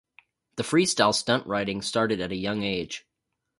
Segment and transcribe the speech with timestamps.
[0.55, 3.05] The Freestyle stunt riding started at a young age.